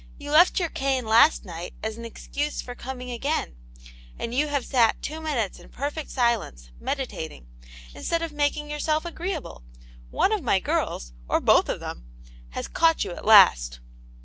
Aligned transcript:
You 0.17 0.31
left 0.31 0.59
your 0.59 0.69
cane 0.69 1.05
last 1.05 1.45
night 1.45 1.75
as 1.83 1.95
an 1.95 2.05
excuse 2.05 2.59
for 2.59 2.73
coming 2.73 3.11
again, 3.11 3.55
and 4.17 4.33
you 4.33 4.47
have 4.47 4.65
sat 4.65 4.99
two 5.03 5.21
minutes 5.21 5.59
in 5.59 5.69
perfect 5.69 6.09
silence, 6.09 6.71
meditating, 6.79 7.45
instead 7.93 8.23
of 8.23 8.31
making 8.31 8.67
yourself 8.71 9.05
agreeable. 9.05 9.63
One 10.09 10.31
of 10.31 10.41
my 10.41 10.59
girls, 10.59 11.13
or 11.27 11.39
both 11.39 11.69
of 11.69 11.79
them, 11.81 12.05
has 12.49 12.67
caught 12.67 13.03
you 13.03 13.11
at 13.11 13.25
last." 13.25 13.79